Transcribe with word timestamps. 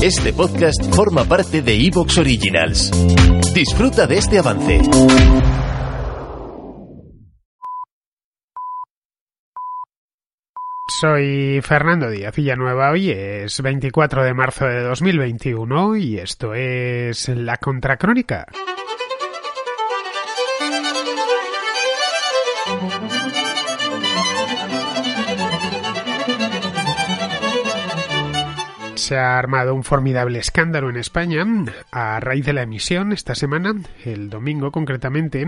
Este 0.00 0.32
podcast 0.32 0.94
forma 0.94 1.24
parte 1.24 1.60
de 1.60 1.74
Evox 1.74 2.18
Originals. 2.18 2.92
Disfruta 3.52 4.06
de 4.06 4.18
este 4.18 4.38
avance. 4.38 4.80
Soy 11.00 11.60
Fernando 11.62 12.10
Díaz 12.10 12.36
Villanueva, 12.36 12.92
hoy 12.92 13.10
es 13.10 13.60
24 13.60 14.22
de 14.22 14.34
marzo 14.34 14.66
de 14.66 14.82
2021 14.82 15.96
y 15.96 16.18
esto 16.18 16.54
es 16.54 17.28
La 17.30 17.56
Contracrónica. 17.56 18.46
Se 28.98 29.16
ha 29.16 29.38
armado 29.38 29.74
un 29.74 29.84
formidable 29.84 30.38
escándalo 30.38 30.90
en 30.90 30.96
España 30.96 31.46
a 31.90 32.20
raíz 32.20 32.44
de 32.44 32.52
la 32.52 32.62
emisión 32.62 33.12
esta 33.12 33.34
semana, 33.34 33.74
el 34.04 34.28
domingo 34.28 34.72
concretamente, 34.72 35.46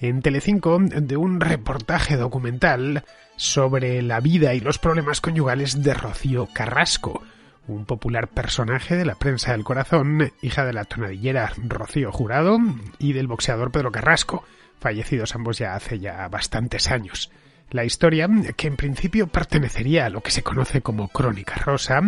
en 0.00 0.22
Telecinco, 0.22 0.78
de 0.78 1.16
un 1.16 1.40
reportaje 1.40 2.16
documental 2.16 3.04
sobre 3.36 4.02
la 4.02 4.20
vida 4.20 4.54
y 4.54 4.60
los 4.60 4.78
problemas 4.78 5.20
conyugales 5.20 5.82
de 5.82 5.94
Rocío 5.94 6.48
Carrasco, 6.52 7.22
un 7.66 7.86
popular 7.86 8.28
personaje 8.28 8.96
de 8.96 9.04
la 9.04 9.14
prensa 9.14 9.52
del 9.52 9.64
corazón, 9.64 10.32
hija 10.42 10.64
de 10.64 10.72
la 10.72 10.84
tonadillera 10.84 11.52
Rocío 11.56 12.12
Jurado 12.12 12.58
y 12.98 13.14
del 13.14 13.26
boxeador 13.26 13.72
Pedro 13.72 13.90
Carrasco, 13.90 14.44
fallecidos 14.78 15.34
ambos 15.34 15.58
ya 15.58 15.74
hace 15.74 15.98
ya 15.98 16.28
bastantes 16.28 16.90
años. 16.90 17.30
La 17.70 17.84
historia, 17.84 18.28
que 18.56 18.66
en 18.66 18.76
principio 18.76 19.28
pertenecería 19.28 20.06
a 20.06 20.10
lo 20.10 20.22
que 20.22 20.32
se 20.32 20.42
conoce 20.42 20.82
como 20.82 21.08
Crónica 21.08 21.54
Rosa, 21.54 22.00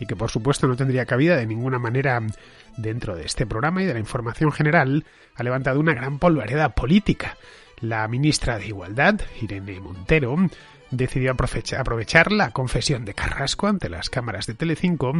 y 0.00 0.06
que 0.06 0.16
por 0.16 0.30
supuesto 0.30 0.66
no 0.66 0.76
tendría 0.76 1.06
cabida 1.06 1.36
de 1.36 1.46
ninguna 1.46 1.78
manera 1.78 2.20
dentro 2.76 3.16
de 3.16 3.24
este 3.24 3.46
programa 3.46 3.82
y 3.82 3.86
de 3.86 3.94
la 3.94 4.00
información 4.00 4.52
general, 4.52 5.04
ha 5.34 5.42
levantado 5.42 5.80
una 5.80 5.94
gran 5.94 6.18
polvareda 6.18 6.70
política. 6.70 7.36
La 7.80 8.06
ministra 8.08 8.58
de 8.58 8.66
Igualdad, 8.66 9.20
Irene 9.40 9.80
Montero, 9.80 10.36
decidió 10.90 11.32
aprovechar 11.32 12.32
la 12.32 12.50
confesión 12.50 13.04
de 13.04 13.14
Carrasco 13.14 13.66
ante 13.66 13.88
las 13.88 14.08
cámaras 14.10 14.46
de 14.46 14.54
Telecinco, 14.54 15.12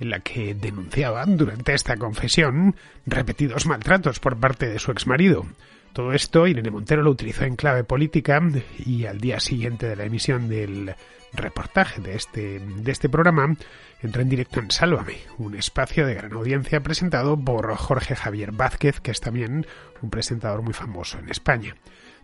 en 0.00 0.10
la 0.10 0.20
que 0.20 0.54
denunciaba 0.54 1.24
durante 1.24 1.74
esta 1.74 1.96
confesión 1.96 2.74
repetidos 3.06 3.66
maltratos 3.66 4.18
por 4.18 4.36
parte 4.36 4.68
de 4.68 4.78
su 4.78 4.90
exmarido. 4.90 5.46
Todo 5.94 6.12
esto 6.12 6.48
Irene 6.48 6.72
Montero 6.72 7.02
lo 7.02 7.10
utilizó 7.10 7.44
en 7.44 7.54
clave 7.54 7.84
política 7.84 8.42
y 8.84 9.06
al 9.06 9.20
día 9.20 9.38
siguiente 9.38 9.86
de 9.86 9.94
la 9.94 10.04
emisión 10.04 10.48
del 10.48 10.92
reportaje 11.32 12.00
de 12.00 12.16
este, 12.16 12.58
de 12.58 12.90
este 12.90 13.08
programa 13.08 13.54
entró 14.02 14.20
en 14.20 14.28
directo 14.28 14.58
en 14.58 14.72
Sálvame, 14.72 15.18
un 15.38 15.54
espacio 15.54 16.04
de 16.04 16.14
gran 16.14 16.32
audiencia 16.32 16.80
presentado 16.82 17.36
por 17.36 17.72
Jorge 17.76 18.16
Javier 18.16 18.50
Vázquez, 18.50 18.98
que 19.00 19.12
es 19.12 19.20
también 19.20 19.68
un 20.02 20.10
presentador 20.10 20.62
muy 20.62 20.72
famoso 20.72 21.20
en 21.20 21.30
España. 21.30 21.76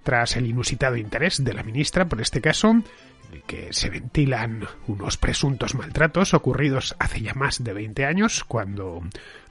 Tras 0.03 0.37
el 0.37 0.47
inusitado 0.47 0.97
interés 0.97 1.45
de 1.45 1.55
la 1.55 1.63
ministra 1.63 2.09
por 2.09 2.21
este 2.21 2.41
caso, 2.41 2.71
en 2.71 2.85
el 3.33 3.43
que 3.45 3.73
se 3.73 3.89
ventilan 3.89 4.67
unos 4.89 5.17
presuntos 5.17 5.77
maltratos 5.77 6.35
ocurridos 6.35 6.97
hace 6.99 7.21
ya 7.21 7.35
más 7.35 7.63
de 7.63 7.73
20 7.73 8.05
años, 8.05 8.43
cuando 8.43 9.01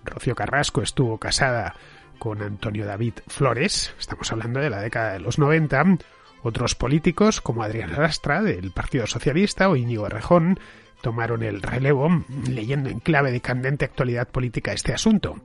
Rocío 0.03 0.35
Carrasco 0.35 0.81
estuvo 0.81 1.17
casada 1.19 1.75
con 2.19 2.43
Antonio 2.43 2.85
David 2.85 3.13
Flores, 3.27 3.95
estamos 3.97 4.31
hablando 4.31 4.59
de 4.59 4.69
la 4.69 4.81
década 4.81 5.13
de 5.13 5.19
los 5.19 5.39
90, 5.39 5.97
otros 6.43 6.75
políticos 6.75 7.41
como 7.41 7.63
Adrián 7.63 7.91
Arastra 7.91 8.43
del 8.43 8.71
Partido 8.71 9.07
Socialista 9.07 9.69
o 9.69 9.75
Íñigo 9.75 10.07
Rejón 10.07 10.59
tomaron 11.01 11.41
el 11.43 11.61
relevo 11.61 12.23
leyendo 12.47 12.89
en 12.89 12.99
clave 12.99 13.31
de 13.31 13.41
candente 13.41 13.85
actualidad 13.85 14.27
política 14.27 14.73
este 14.73 14.93
asunto. 14.93 15.41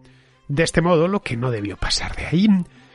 De 0.48 0.64
este 0.64 0.82
modo, 0.82 1.08
lo 1.08 1.22
que 1.22 1.36
no 1.36 1.50
debió 1.50 1.76
pasar 1.76 2.16
de 2.16 2.26
ahí, 2.26 2.48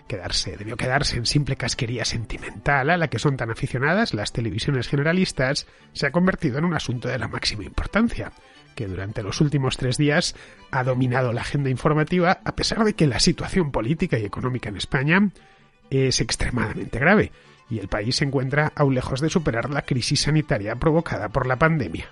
quedarse, 0.08 0.58
debió 0.58 0.76
quedarse 0.76 1.18
en 1.18 1.26
simple 1.26 1.56
casquería 1.56 2.06
sentimental 2.06 2.90
a 2.90 2.98
la 2.98 3.08
que 3.08 3.18
son 3.18 3.38
tan 3.38 3.50
aficionadas 3.50 4.14
las 4.14 4.34
televisiones 4.34 4.88
generalistas, 4.88 5.68
se 5.94 6.06
ha 6.06 6.12
convertido 6.12 6.58
en 6.60 6.66
un 6.66 6.76
asunto 6.76 7.08
de 7.08 7.18
la 7.18 7.28
máxima 7.28 7.64
importancia 7.64 8.32
que 8.80 8.88
durante 8.88 9.24
los 9.24 9.42
últimos 9.42 9.76
tres 9.76 9.98
días 9.98 10.38
ha 10.72 10.86
dominado 10.86 11.34
la 11.34 11.42
agenda 11.42 11.70
informativa 11.70 12.40
a 12.46 12.56
pesar 12.56 12.86
de 12.86 12.94
que 12.94 13.08
la 13.08 13.20
situación 13.20 13.74
política 13.74 14.18
y 14.18 14.24
económica 14.24 14.70
en 14.70 14.78
España 14.78 15.32
es 15.90 16.22
extremadamente 16.22 16.98
grave 16.98 17.34
y 17.70 17.80
el 17.80 17.90
país 17.90 18.16
se 18.16 18.24
encuentra 18.24 18.72
aún 18.78 18.96
lejos 18.96 19.20
de 19.20 19.30
superar 19.30 19.70
la 19.70 19.82
crisis 19.82 20.22
sanitaria 20.22 20.78
provocada 20.78 21.28
por 21.28 21.46
la 21.46 21.58
pandemia. 21.58 22.08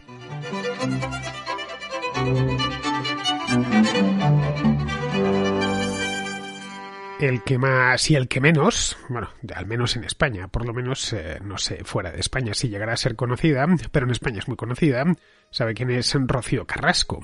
El 7.19 7.43
que 7.43 7.57
más 7.57 8.11
y 8.11 8.15
el 8.15 8.27
que 8.27 8.39
menos, 8.39 8.97
bueno, 9.09 9.29
al 9.55 9.65
menos 9.65 9.95
en 9.95 10.03
España, 10.03 10.47
por 10.49 10.65
lo 10.65 10.73
menos, 10.73 11.13
eh, 11.13 11.39
no 11.43 11.57
sé, 11.57 11.83
fuera 11.83 12.11
de 12.11 12.19
España 12.19 12.53
si 12.53 12.69
llegará 12.69 12.93
a 12.93 12.97
ser 12.97 13.15
conocida, 13.15 13.65
pero 13.91 14.05
en 14.05 14.11
España 14.11 14.39
es 14.39 14.47
muy 14.47 14.57
conocida, 14.57 15.03
sabe 15.49 15.73
quién 15.73 15.89
es 15.89 16.13
Rocío 16.13 16.67
Carrasco, 16.67 17.23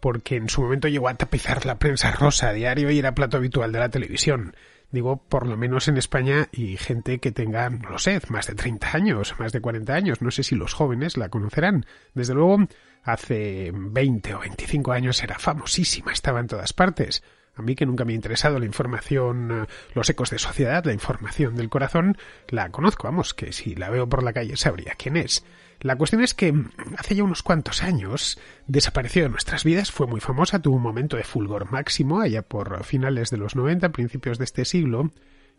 porque 0.00 0.36
en 0.36 0.48
su 0.48 0.62
momento 0.62 0.86
llegó 0.86 1.08
a 1.08 1.14
tapizar 1.14 1.66
la 1.66 1.78
prensa 1.78 2.12
rosa 2.12 2.50
a 2.50 2.52
diario 2.52 2.90
y 2.90 2.98
era 2.98 3.14
plato 3.14 3.36
habitual 3.38 3.72
de 3.72 3.80
la 3.80 3.88
televisión. 3.88 4.54
Digo, 4.92 5.24
por 5.28 5.48
lo 5.48 5.56
menos 5.56 5.88
en 5.88 5.96
España 5.96 6.48
y 6.52 6.76
gente 6.76 7.18
que 7.18 7.32
tenga, 7.32 7.68
no 7.70 7.90
lo 7.90 7.98
sé, 7.98 8.20
más 8.28 8.46
de 8.46 8.54
30 8.54 8.96
años, 8.96 9.34
más 9.40 9.50
de 9.50 9.60
40 9.60 9.92
años, 9.92 10.22
no 10.22 10.30
sé 10.30 10.44
si 10.44 10.54
los 10.54 10.74
jóvenes 10.74 11.16
la 11.16 11.28
conocerán. 11.28 11.86
Desde 12.14 12.34
luego, 12.34 12.58
hace 13.02 13.72
20 13.74 14.34
o 14.34 14.40
25 14.40 14.92
años 14.92 15.20
era 15.24 15.40
famosísima, 15.40 16.12
estaba 16.12 16.38
en 16.38 16.46
todas 16.46 16.72
partes 16.72 17.24
a 17.56 17.62
mí 17.62 17.74
que 17.74 17.86
nunca 17.86 18.04
me 18.04 18.12
ha 18.12 18.16
interesado 18.16 18.58
la 18.58 18.66
información, 18.66 19.50
eh, 19.50 19.66
los 19.94 20.08
ecos 20.10 20.30
de 20.30 20.38
sociedad, 20.38 20.84
la 20.84 20.92
información 20.92 21.54
del 21.56 21.68
corazón, 21.68 22.16
la 22.48 22.70
conozco, 22.70 23.08
vamos, 23.08 23.34
que 23.34 23.52
si 23.52 23.74
la 23.74 23.90
veo 23.90 24.08
por 24.08 24.22
la 24.22 24.32
calle 24.32 24.56
sabría 24.56 24.94
quién 24.96 25.16
es. 25.16 25.44
La 25.80 25.96
cuestión 25.96 26.22
es 26.22 26.34
que 26.34 26.52
mm, 26.52 26.70
hace 26.98 27.14
ya 27.14 27.24
unos 27.24 27.42
cuantos 27.42 27.82
años 27.82 28.38
desapareció 28.66 29.22
de 29.22 29.28
nuestras 29.28 29.64
vidas, 29.64 29.90
fue 29.92 30.06
muy 30.06 30.20
famosa, 30.20 30.60
tuvo 30.60 30.76
un 30.76 30.82
momento 30.82 31.16
de 31.16 31.24
fulgor 31.24 31.70
máximo 31.70 32.20
allá 32.20 32.42
por 32.42 32.84
finales 32.84 33.30
de 33.30 33.36
los 33.36 33.54
90, 33.56 33.90
principios 33.90 34.38
de 34.38 34.44
este 34.44 34.64
siglo, 34.64 35.10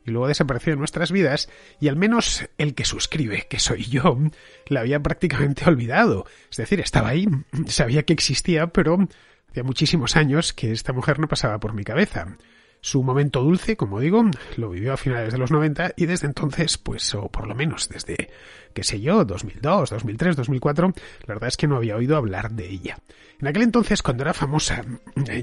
y 0.05 0.11
luego 0.11 0.27
desapareció 0.27 0.73
de 0.73 0.77
nuestras 0.77 1.11
vidas, 1.11 1.49
y 1.79 1.87
al 1.87 1.95
menos 1.95 2.47
el 2.57 2.75
que 2.75 2.85
suscribe, 2.85 3.47
que 3.49 3.59
soy 3.59 3.83
yo, 3.85 4.17
la 4.67 4.81
había 4.81 5.01
prácticamente 5.01 5.63
olvidado. 5.67 6.25
Es 6.51 6.57
decir, 6.57 6.79
estaba 6.79 7.09
ahí, 7.09 7.27
sabía 7.67 8.03
que 8.03 8.13
existía, 8.13 8.67
pero 8.67 9.07
Hacía 9.55 9.63
muchísimos 9.63 10.17
años 10.17 10.51
que 10.51 10.73
esta 10.73 10.91
mujer 10.91 11.17
no 11.17 11.29
pasaba 11.29 11.61
por 11.61 11.73
mi 11.73 11.85
cabeza. 11.85 12.27
Su 12.81 13.03
momento 13.03 13.41
dulce, 13.41 13.77
como 13.77 14.01
digo, 14.01 14.21
lo 14.57 14.69
vivió 14.69 14.91
a 14.91 14.97
finales 14.97 15.31
de 15.31 15.39
los 15.39 15.49
90 15.49 15.93
y 15.95 16.07
desde 16.07 16.27
entonces, 16.27 16.77
pues, 16.77 17.15
o 17.15 17.29
por 17.29 17.47
lo 17.47 17.55
menos 17.55 17.87
desde, 17.87 18.31
qué 18.73 18.83
sé 18.83 18.99
yo, 18.99 19.23
2002, 19.23 19.91
2003, 19.91 20.35
2004, 20.35 20.93
la 21.25 21.33
verdad 21.35 21.47
es 21.47 21.55
que 21.55 21.67
no 21.67 21.77
había 21.77 21.95
oído 21.95 22.17
hablar 22.17 22.51
de 22.51 22.69
ella. 22.69 22.97
En 23.39 23.47
aquel 23.47 23.61
entonces, 23.61 24.01
cuando 24.01 24.23
era 24.23 24.33
famosa, 24.33 24.83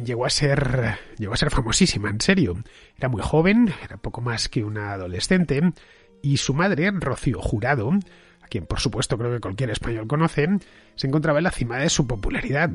llegó 0.05 0.27
a 0.27 0.31
ser, 0.31 0.99
llegó 1.17 1.33
a 1.33 1.39
ser 1.39 1.51
famosísima, 1.51 2.11
en 2.11 2.21
serio. 2.21 2.63
Era 2.99 3.09
muy 3.09 3.23
joven, 3.23 3.73
era 3.83 3.97
poco 3.97 4.21
más 4.21 4.51
que 4.51 4.63
una 4.63 4.93
adolescente, 4.93 5.73
y 6.21 6.37
su 6.37 6.53
madre, 6.53 6.91
Rocío 6.91 7.41
Jurado, 7.41 7.93
a 8.43 8.47
quien 8.49 8.67
por 8.67 8.79
supuesto 8.79 9.17
creo 9.17 9.33
que 9.33 9.41
cualquier 9.41 9.71
español 9.71 10.07
conoce, 10.07 10.49
se 10.97 11.07
encontraba 11.07 11.39
en 11.39 11.45
la 11.45 11.51
cima 11.51 11.79
de 11.79 11.89
su 11.89 12.07
popularidad 12.07 12.73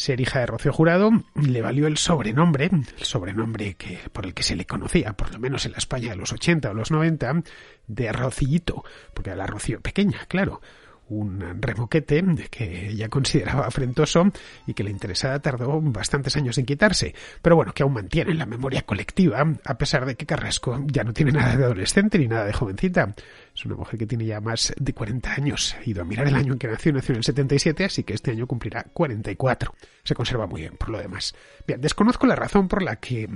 ser 0.00 0.18
hija 0.22 0.40
de 0.40 0.46
Rocío 0.46 0.72
Jurado 0.72 1.10
le 1.34 1.60
valió 1.60 1.86
el 1.86 1.98
sobrenombre, 1.98 2.70
el 2.72 3.04
sobrenombre 3.04 3.74
que, 3.74 3.98
por 4.14 4.24
el 4.24 4.32
que 4.32 4.42
se 4.42 4.56
le 4.56 4.64
conocía, 4.64 5.12
por 5.12 5.30
lo 5.30 5.38
menos 5.38 5.66
en 5.66 5.72
la 5.72 5.78
España 5.78 6.08
de 6.08 6.16
los 6.16 6.32
80 6.32 6.70
o 6.70 6.74
los 6.74 6.90
90, 6.90 7.42
de 7.86 8.10
Rocillito, 8.10 8.82
porque 9.12 9.28
era 9.28 9.36
la 9.36 9.46
Rocío 9.46 9.82
pequeña, 9.82 10.20
claro 10.26 10.62
un 11.10 11.60
remoquete 11.60 12.24
que 12.50 12.88
ella 12.88 13.08
consideraba 13.08 13.66
afrentoso 13.66 14.30
y 14.66 14.74
que 14.74 14.84
la 14.84 14.90
interesada 14.90 15.40
tardó 15.40 15.80
bastantes 15.80 16.36
años 16.36 16.56
en 16.58 16.66
quitarse, 16.66 17.14
pero 17.42 17.56
bueno, 17.56 17.72
que 17.72 17.82
aún 17.82 17.92
mantiene 17.92 18.32
en 18.32 18.38
la 18.38 18.46
memoria 18.46 18.82
colectiva, 18.82 19.44
a 19.64 19.78
pesar 19.78 20.06
de 20.06 20.16
que 20.16 20.26
Carrasco 20.26 20.82
ya 20.86 21.04
no 21.04 21.12
tiene 21.12 21.32
nada 21.32 21.56
de 21.56 21.64
adolescente 21.64 22.18
ni 22.18 22.28
nada 22.28 22.44
de 22.44 22.52
jovencita. 22.52 23.14
Es 23.54 23.64
una 23.64 23.76
mujer 23.76 23.98
que 23.98 24.06
tiene 24.06 24.24
ya 24.24 24.40
más 24.40 24.72
de 24.78 24.92
40 24.92 25.32
años. 25.32 25.76
He 25.84 25.90
ido 25.90 26.02
a 26.02 26.04
mirar 26.04 26.28
el 26.28 26.36
año 26.36 26.52
en 26.52 26.58
que 26.58 26.68
nació, 26.68 26.92
nació 26.92 27.12
en 27.12 27.18
el 27.18 27.24
77, 27.24 27.84
así 27.84 28.04
que 28.04 28.14
este 28.14 28.30
año 28.30 28.46
cumplirá 28.46 28.84
44. 28.84 29.74
Se 30.04 30.14
conserva 30.14 30.46
muy 30.46 30.62
bien, 30.62 30.76
por 30.76 30.90
lo 30.90 30.98
demás. 30.98 31.34
Bien, 31.66 31.80
desconozco 31.80 32.26
la 32.26 32.36
razón 32.36 32.68
por 32.68 32.82
la 32.82 32.96
que 32.96 33.28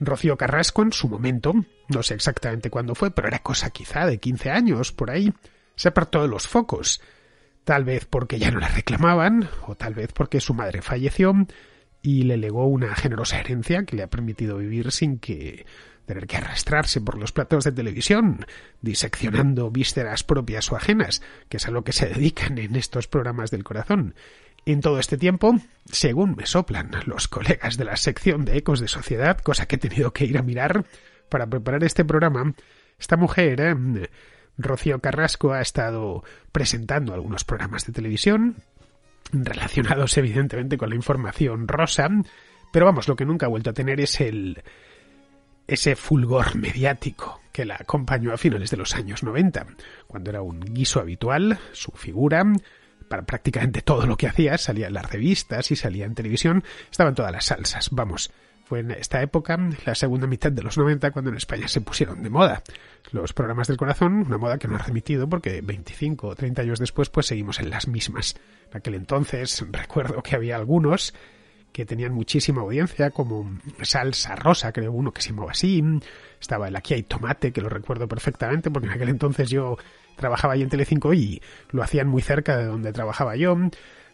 Rocío 0.00 0.36
Carrasco 0.36 0.82
en 0.82 0.92
su 0.92 1.08
momento, 1.08 1.54
no 1.88 2.02
sé 2.02 2.14
exactamente 2.14 2.70
cuándo 2.70 2.94
fue, 2.94 3.10
pero 3.10 3.28
era 3.28 3.38
cosa 3.38 3.70
quizá 3.70 4.06
de 4.06 4.18
15 4.18 4.50
años, 4.50 4.92
por 4.92 5.10
ahí, 5.10 5.32
se 5.76 5.88
apartó 5.88 6.22
de 6.22 6.28
los 6.28 6.48
focos, 6.48 7.00
tal 7.64 7.84
vez 7.84 8.06
porque 8.06 8.38
ya 8.38 8.50
no 8.50 8.60
la 8.60 8.68
reclamaban, 8.68 9.48
o 9.66 9.74
tal 9.74 9.94
vez 9.94 10.12
porque 10.12 10.40
su 10.40 10.54
madre 10.54 10.82
falleció 10.82 11.34
y 12.02 12.24
le 12.24 12.36
legó 12.36 12.66
una 12.66 12.94
generosa 12.94 13.40
herencia 13.40 13.84
que 13.84 13.96
le 13.96 14.02
ha 14.02 14.10
permitido 14.10 14.58
vivir 14.58 14.92
sin 14.92 15.18
que 15.18 15.64
tener 16.04 16.26
que 16.26 16.36
arrastrarse 16.36 17.00
por 17.00 17.18
los 17.18 17.32
platos 17.32 17.64
de 17.64 17.72
televisión, 17.72 18.44
diseccionando 18.82 19.70
vísceras 19.70 20.22
propias 20.22 20.70
o 20.70 20.76
ajenas, 20.76 21.22
que 21.48 21.56
es 21.56 21.66
a 21.66 21.70
lo 21.70 21.82
que 21.82 21.92
se 21.92 22.06
dedican 22.06 22.58
en 22.58 22.76
estos 22.76 23.08
programas 23.08 23.50
del 23.50 23.64
corazón. 23.64 24.14
En 24.66 24.80
todo 24.80 24.98
este 24.98 25.16
tiempo, 25.16 25.56
según 25.90 26.36
me 26.36 26.46
soplan 26.46 26.90
los 27.06 27.28
colegas 27.28 27.76
de 27.76 27.84
la 27.84 27.96
sección 27.96 28.44
de 28.44 28.58
Ecos 28.58 28.80
de 28.80 28.88
Sociedad, 28.88 29.38
cosa 29.38 29.66
que 29.66 29.76
he 29.76 29.78
tenido 29.78 30.12
que 30.12 30.24
ir 30.24 30.38
a 30.38 30.42
mirar 30.42 30.84
para 31.28 31.46
preparar 31.46 31.84
este 31.84 32.04
programa, 32.04 32.54
esta 32.98 33.16
mujer, 33.16 33.60
eh, 33.60 34.08
Rocío 34.58 35.00
Carrasco, 35.00 35.52
ha 35.52 35.60
estado 35.60 36.24
presentando 36.52 37.14
algunos 37.14 37.44
programas 37.44 37.86
de 37.86 37.92
televisión 37.92 38.56
relacionados 39.32 40.16
evidentemente 40.16 40.76
con 40.76 40.90
la 40.90 40.96
información 40.96 41.66
rosa, 41.66 42.08
pero 42.72 42.86
vamos, 42.86 43.08
lo 43.08 43.16
que 43.16 43.24
nunca 43.24 43.46
ha 43.46 43.48
vuelto 43.48 43.70
a 43.70 43.74
tener 43.74 44.00
es 44.00 44.20
el 44.20 44.62
ese 45.66 45.96
fulgor 45.96 46.56
mediático 46.56 47.40
que 47.52 47.64
la 47.64 47.76
acompañó 47.76 48.32
a 48.32 48.36
finales 48.36 48.70
de 48.70 48.76
los 48.76 48.94
años 48.94 49.22
90, 49.22 49.66
cuando 50.06 50.30
era 50.30 50.42
un 50.42 50.60
guiso 50.60 51.00
habitual, 51.00 51.58
su 51.72 51.92
figura, 51.92 52.44
para 53.08 53.22
prácticamente 53.22 53.80
todo 53.80 54.06
lo 54.06 54.16
que 54.16 54.26
hacía, 54.26 54.58
salía 54.58 54.88
en 54.88 54.94
las 54.94 55.10
revistas 55.10 55.70
y 55.70 55.76
salía 55.76 56.04
en 56.04 56.14
televisión, 56.14 56.64
estaban 56.90 57.14
todas 57.14 57.32
las 57.32 57.46
salsas, 57.46 57.88
vamos. 57.92 58.30
Fue 58.64 58.80
en 58.80 58.90
esta 58.92 59.20
época, 59.20 59.58
la 59.84 59.94
segunda 59.94 60.26
mitad 60.26 60.50
de 60.50 60.62
los 60.62 60.78
90, 60.78 61.10
cuando 61.10 61.30
en 61.30 61.36
España 61.36 61.68
se 61.68 61.82
pusieron 61.82 62.22
de 62.22 62.30
moda 62.30 62.62
los 63.12 63.32
programas 63.32 63.68
del 63.68 63.76
corazón, 63.76 64.24
una 64.26 64.38
moda 64.38 64.58
que 64.58 64.68
no 64.68 64.76
ha 64.76 64.78
remitido 64.78 65.28
porque 65.28 65.60
25 65.60 66.28
o 66.28 66.34
30 66.34 66.62
años 66.62 66.78
después 66.78 67.10
pues 67.10 67.26
seguimos 67.26 67.60
en 67.60 67.70
las 67.70 67.86
mismas. 67.86 68.36
En 68.70 68.78
aquel 68.78 68.94
entonces 68.94 69.64
recuerdo 69.70 70.22
que 70.22 70.34
había 70.34 70.56
algunos 70.56 71.14
que 71.74 71.84
tenían 71.84 72.14
muchísima 72.14 72.62
audiencia, 72.62 73.10
como 73.10 73.58
Salsa 73.82 74.36
Rosa, 74.36 74.72
creo 74.72 74.92
uno 74.92 75.10
que 75.10 75.20
se 75.20 75.30
llamaba 75.30 75.50
así, 75.50 75.82
estaba 76.40 76.68
el 76.68 76.76
Aquí 76.76 76.94
hay 76.94 77.02
tomate, 77.02 77.52
que 77.52 77.60
lo 77.60 77.68
recuerdo 77.68 78.06
perfectamente, 78.06 78.70
porque 78.70 78.86
en 78.86 78.94
aquel 78.94 79.08
entonces 79.08 79.50
yo 79.50 79.76
trabajaba 80.14 80.54
ahí 80.54 80.62
en 80.62 80.68
Telecinco 80.68 81.12
y 81.12 81.42
lo 81.70 81.82
hacían 81.82 82.06
muy 82.06 82.22
cerca 82.22 82.56
de 82.56 82.66
donde 82.66 82.92
trabajaba 82.92 83.34
yo. 83.34 83.56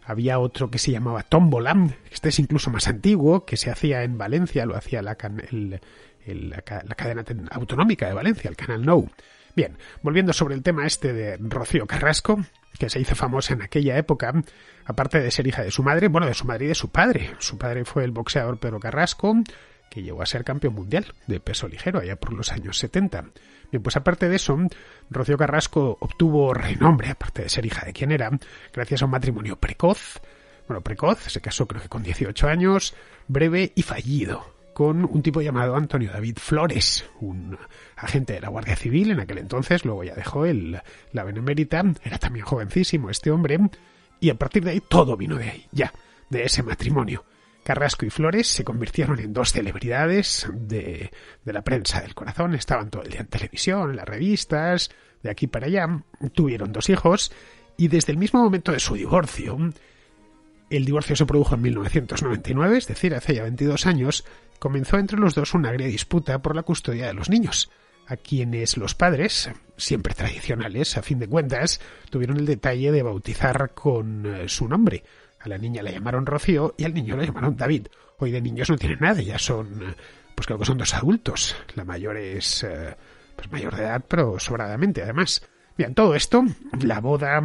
Había 0.04 0.38
otro 0.38 0.70
que 0.70 0.78
se 0.78 0.90
llamaba 0.90 1.22
Tombola, 1.22 1.76
este 2.10 2.30
es 2.30 2.38
incluso 2.38 2.70
más 2.70 2.88
antiguo, 2.88 3.44
que 3.44 3.56
se 3.56 3.70
hacía 3.70 4.02
en 4.02 4.18
Valencia, 4.18 4.66
lo 4.66 4.76
hacía 4.76 5.02
la, 5.02 5.16
la, 6.26 6.60
cadena 6.96 7.24
autonómica 7.50 8.08
de 8.08 8.14
Valencia, 8.14 8.48
el 8.48 8.56
canal 8.56 8.84
No. 8.84 9.06
Bien, 9.54 9.76
volviendo 10.02 10.32
sobre 10.32 10.54
el 10.54 10.62
tema 10.62 10.86
este 10.86 11.12
de 11.12 11.36
Rocío 11.36 11.86
Carrasco, 11.86 12.38
que 12.78 12.88
se 12.88 13.00
hizo 13.00 13.14
famosa 13.14 13.54
en 13.54 13.62
aquella 13.62 13.98
época, 13.98 14.32
aparte 14.84 15.20
de 15.20 15.30
ser 15.30 15.46
hija 15.46 15.62
de 15.62 15.70
su 15.70 15.82
madre, 15.82 16.08
bueno, 16.08 16.26
de 16.26 16.34
su 16.34 16.46
madre 16.46 16.66
y 16.66 16.68
de 16.68 16.74
su 16.74 16.90
padre. 16.90 17.32
Su 17.38 17.58
padre 17.58 17.84
fue 17.84 18.04
el 18.04 18.12
boxeador 18.12 18.58
Pedro 18.58 18.80
Carrasco, 18.80 19.34
que 19.90 20.02
llegó 20.02 20.22
a 20.22 20.26
ser 20.26 20.44
campeón 20.44 20.74
mundial 20.74 21.12
de 21.26 21.40
peso 21.40 21.68
ligero 21.68 21.98
allá 21.98 22.16
por 22.16 22.32
los 22.32 22.52
años 22.52 22.78
70. 22.78 23.24
Bien, 23.70 23.82
pues 23.82 23.96
aparte 23.96 24.28
de 24.28 24.36
eso, 24.36 24.56
Rocío 25.10 25.36
Carrasco 25.36 25.98
obtuvo 26.00 26.54
renombre, 26.54 27.10
aparte 27.10 27.42
de 27.42 27.48
ser 27.48 27.66
hija 27.66 27.84
de 27.84 27.92
quien 27.92 28.12
era, 28.12 28.30
gracias 28.72 29.02
a 29.02 29.04
un 29.04 29.10
matrimonio 29.10 29.56
precoz. 29.56 30.20
Bueno, 30.66 30.80
precoz, 30.80 31.18
se 31.26 31.40
casó 31.40 31.66
creo 31.66 31.82
que 31.82 31.88
con 31.88 32.04
18 32.04 32.46
años, 32.46 32.94
breve 33.26 33.72
y 33.74 33.82
fallido, 33.82 34.54
con 34.72 35.04
un 35.04 35.22
tipo 35.22 35.42
llamado 35.42 35.74
Antonio 35.74 36.12
David 36.12 36.38
Flores, 36.38 37.04
un 37.20 37.58
agente 37.96 38.34
de 38.34 38.40
la 38.40 38.48
Guardia 38.48 38.76
Civil 38.76 39.10
en 39.10 39.20
aquel 39.20 39.38
entonces, 39.38 39.84
luego 39.84 40.04
ya 40.04 40.14
dejó 40.14 40.46
el, 40.46 40.80
la 41.12 41.24
Benemérita, 41.24 41.82
era 42.04 42.18
también 42.18 42.46
jovencísimo 42.46 43.10
este 43.10 43.32
hombre, 43.32 43.58
y 44.20 44.30
a 44.30 44.36
partir 44.36 44.62
de 44.62 44.70
ahí 44.70 44.80
todo 44.80 45.16
vino 45.16 45.36
de 45.36 45.50
ahí, 45.50 45.66
ya, 45.72 45.92
de 46.28 46.44
ese 46.44 46.62
matrimonio. 46.62 47.24
Carrasco 47.70 48.04
y 48.04 48.10
Flores 48.10 48.48
se 48.48 48.64
convirtieron 48.64 49.20
en 49.20 49.32
dos 49.32 49.52
celebridades 49.52 50.48
de, 50.52 51.12
la 51.44 51.62
prensa 51.62 52.00
del 52.00 52.16
corazón, 52.16 52.56
estaban 52.56 52.90
todo 52.90 53.04
el 53.04 53.10
día 53.10 53.20
en 53.20 53.28
televisión, 53.28 53.90
en 53.90 53.96
las 53.96 54.08
revistas, 54.08 54.90
de 55.22 55.30
aquí 55.30 55.46
para 55.46 55.66
allá, 55.68 56.02
tuvieron 56.34 56.72
dos 56.72 56.90
hijos 56.90 57.30
y 57.76 57.86
desde 57.86 58.10
el 58.10 58.18
mismo 58.18 58.42
momento 58.42 58.72
de 58.72 58.80
su 58.80 58.96
divorcio, 58.96 59.56
el 60.68 60.84
divorcio 60.84 61.14
se 61.14 61.26
produjo 61.26 61.54
en 61.54 61.62
1999, 61.62 62.76
es 62.76 62.88
decir, 62.88 63.14
hace 63.14 63.36
ya 63.36 63.44
22 63.44 63.86
años, 63.86 64.24
comenzó 64.58 64.98
entre 64.98 65.20
los 65.20 65.36
dos 65.36 65.54
una 65.54 65.68
agria 65.68 65.86
disputa 65.86 66.42
por 66.42 66.56
la 66.56 66.64
custodia 66.64 67.06
de 67.06 67.14
los 67.14 67.30
niños, 67.30 67.70
a 68.08 68.16
quienes 68.16 68.78
los 68.78 68.96
padres, 68.96 69.48
siempre 69.76 70.14
tradicionales 70.14 70.96
a 70.96 71.02
fin 71.02 71.20
de 71.20 71.28
cuentas, 71.28 71.80
tuvieron 72.10 72.38
el 72.38 72.46
detalle 72.46 72.90
de 72.90 73.04
bautizar 73.04 73.74
con 73.74 74.26
eh, 74.26 74.48
su 74.48 74.66
nombre, 74.66 75.04
a 75.40 75.48
la 75.48 75.58
niña 75.58 75.82
la 75.82 75.90
llamaron 75.90 76.26
Rocío 76.26 76.74
y 76.76 76.84
al 76.84 76.94
niño 76.94 77.16
la 77.16 77.24
llamaron 77.24 77.56
David. 77.56 77.88
Hoy 78.18 78.30
de 78.30 78.40
niños 78.40 78.68
no 78.68 78.76
tienen 78.76 78.98
nada, 79.00 79.22
ya 79.22 79.38
son, 79.38 79.94
pues 80.34 80.46
creo 80.46 80.58
que 80.58 80.66
son 80.66 80.78
dos 80.78 80.94
adultos. 80.94 81.56
La 81.74 81.84
mayor 81.84 82.16
es, 82.18 82.62
eh, 82.62 82.94
pues 83.34 83.50
mayor 83.50 83.74
de 83.74 83.82
edad, 83.82 84.04
pero 84.06 84.38
sobradamente 84.38 85.02
además. 85.02 85.42
Bien, 85.76 85.94
todo 85.94 86.14
esto, 86.14 86.44
la 86.82 87.00
boda, 87.00 87.42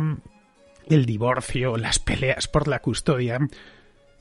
el 0.87 1.05
divorcio, 1.05 1.77
las 1.77 1.99
peleas 1.99 2.49
por 2.49 2.67
la 2.67 2.79
custodia, 2.79 3.39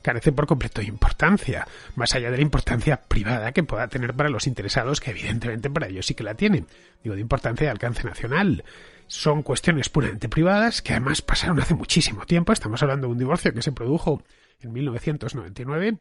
carece 0.01 0.31
por 0.31 0.47
completo 0.47 0.79
de 0.79 0.87
importancia, 0.87 1.67
más 1.95 2.15
allá 2.15 2.31
de 2.31 2.37
la 2.37 2.43
importancia 2.43 3.01
privada 3.01 3.51
que 3.51 3.63
pueda 3.63 3.87
tener 3.89 4.13
para 4.13 4.29
los 4.29 4.47
interesados, 4.47 5.01
que 5.01 5.11
evidentemente 5.11 5.69
para 5.69 5.87
ellos 5.87 6.05
sí 6.05 6.13
que 6.13 6.23
la 6.23 6.35
tienen. 6.35 6.67
Digo, 7.03 7.15
de 7.15 7.21
importancia 7.21 7.65
de 7.65 7.71
alcance 7.71 8.03
nacional 8.03 8.63
son 9.07 9.43
cuestiones 9.43 9.89
puramente 9.89 10.29
privadas 10.29 10.81
que 10.81 10.93
además 10.93 11.21
pasaron 11.21 11.59
hace 11.59 11.75
muchísimo 11.75 12.25
tiempo. 12.25 12.53
Estamos 12.53 12.81
hablando 12.81 13.07
de 13.07 13.13
un 13.13 13.19
divorcio 13.19 13.53
que 13.53 13.61
se 13.61 13.71
produjo 13.71 14.21
en 14.59 14.71
1999. 14.71 15.97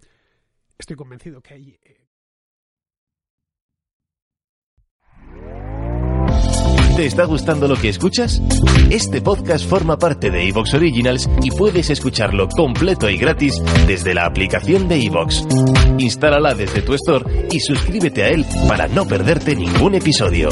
Estoy 0.78 0.96
convencido 0.96 1.40
que 1.40 1.54
hay. 1.54 1.78
Eh, 1.82 2.04
¿Te 6.96 7.06
está 7.06 7.24
gustando 7.24 7.66
lo 7.66 7.74
que 7.74 7.88
escuchas? 7.88 8.40
Este 8.88 9.20
podcast 9.20 9.68
forma 9.68 9.98
parte 9.98 10.30
de 10.30 10.48
Evox 10.48 10.74
Originals 10.74 11.28
y 11.42 11.50
puedes 11.50 11.90
escucharlo 11.90 12.48
completo 12.48 13.10
y 13.10 13.16
gratis 13.16 13.60
desde 13.88 14.14
la 14.14 14.26
aplicación 14.26 14.86
de 14.86 15.04
Evox. 15.04 15.44
Instálala 15.98 16.54
desde 16.54 16.82
tu 16.82 16.94
store 16.94 17.48
y 17.50 17.58
suscríbete 17.58 18.22
a 18.22 18.28
él 18.28 18.46
para 18.68 18.86
no 18.86 19.06
perderte 19.06 19.56
ningún 19.56 19.96
episodio. 19.96 20.50